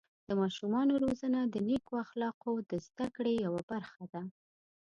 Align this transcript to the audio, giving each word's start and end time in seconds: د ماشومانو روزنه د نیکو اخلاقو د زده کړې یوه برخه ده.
د 0.27 0.29
ماشومانو 0.41 0.93
روزنه 1.03 1.39
د 1.45 1.55
نیکو 1.69 1.93
اخلاقو 2.05 2.51
د 2.69 2.71
زده 2.85 3.07
کړې 3.15 3.33
یوه 3.45 3.61
برخه 3.71 4.03
ده. 4.13 4.21